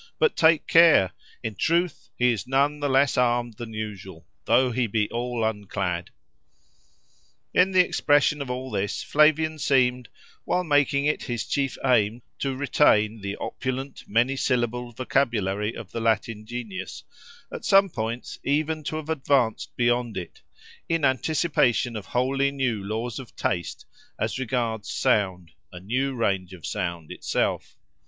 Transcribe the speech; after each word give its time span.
But 0.17 0.35
take 0.35 0.65
care! 0.65 1.11
In 1.43 1.53
truth 1.53 2.09
he 2.17 2.31
is 2.31 2.47
none 2.47 2.79
the 2.79 2.89
less 2.89 3.19
armed 3.19 3.57
than 3.57 3.71
usual, 3.71 4.25
though 4.45 4.71
he 4.71 4.87
be 4.87 5.07
all 5.11 5.43
unclad." 5.43 6.09
In 7.53 7.69
the 7.69 7.85
expression 7.85 8.41
of 8.41 8.49
all 8.49 8.71
this 8.71 9.03
Flavian 9.03 9.59
seemed, 9.59 10.09
while 10.43 10.63
making 10.63 11.05
it 11.05 11.25
his 11.25 11.45
chief 11.45 11.77
aim 11.85 12.23
to 12.39 12.55
retain 12.55 13.21
the 13.21 13.35
opulent, 13.39 14.03
many 14.07 14.35
syllabled 14.35 14.97
vocabulary 14.97 15.75
of 15.75 15.91
the 15.91 15.99
Latin 16.01 16.47
genius, 16.47 17.03
at 17.53 17.63
some 17.63 17.87
points 17.87 18.39
even 18.43 18.83
to 18.85 18.95
have 18.95 19.09
advanced 19.11 19.75
beyond 19.75 20.17
it, 20.17 20.41
in 20.89 21.05
anticipation 21.05 21.95
of 21.95 22.07
wholly 22.07 22.49
new 22.49 22.83
laws 22.83 23.19
of 23.19 23.35
taste 23.35 23.85
as 24.17 24.39
regards 24.39 24.89
sound, 24.89 25.51
a 25.71 25.79
new 25.79 26.15
range 26.15 26.53
of 26.55 26.65
sound 26.65 27.11
itself. 27.11 27.75